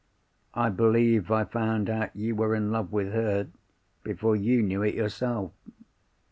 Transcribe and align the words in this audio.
I 0.55 0.69
believe 0.69 1.29
I 1.29 1.43
found 1.43 1.87
out 1.87 2.15
you 2.15 2.33
were 2.35 2.55
in 2.55 2.71
love 2.71 2.91
with 2.91 3.13
her, 3.13 3.49
before 4.03 4.35
you 4.35 4.63
knew 4.63 4.81
it 4.81 4.95
yourself. 4.95 5.51